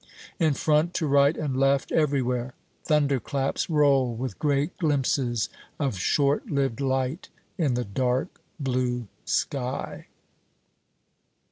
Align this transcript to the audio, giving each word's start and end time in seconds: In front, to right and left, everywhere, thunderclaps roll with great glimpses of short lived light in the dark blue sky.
In 0.39 0.55
front, 0.55 0.95
to 0.95 1.05
right 1.05 1.37
and 1.37 1.55
left, 1.55 1.91
everywhere, 1.91 2.55
thunderclaps 2.85 3.69
roll 3.69 4.15
with 4.15 4.39
great 4.39 4.75
glimpses 4.79 5.47
of 5.79 5.95
short 5.99 6.49
lived 6.49 6.81
light 6.81 7.29
in 7.59 7.75
the 7.75 7.85
dark 7.85 8.41
blue 8.59 9.07
sky. 9.25 10.07